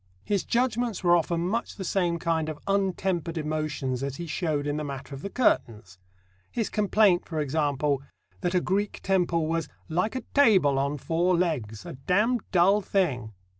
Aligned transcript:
His 0.23 0.43
judgments 0.43 1.03
were 1.03 1.15
often 1.15 1.41
much 1.47 1.75
the 1.75 1.83
same 1.83 2.17
kind 2.17 2.49
of 2.49 2.57
untempered 2.65 3.37
emotions 3.37 4.01
as 4.01 4.15
he 4.15 4.25
showed 4.25 4.65
in 4.65 4.77
the 4.77 4.83
matter 4.83 5.13
of 5.13 5.21
the 5.21 5.29
curtains 5.29 5.99
his 6.49 6.71
complaint, 6.71 7.27
for 7.27 7.39
example, 7.39 8.01
that 8.39 8.55
a 8.55 8.61
Greek 8.61 9.01
temple 9.03 9.45
was 9.45 9.69
"like 9.89 10.15
a 10.15 10.21
table 10.33 10.79
on 10.79 10.97
four 10.97 11.37
legs: 11.37 11.85
a 11.85 11.93
damned 11.93 12.41
dull 12.49 12.81
thing!" 12.81 13.33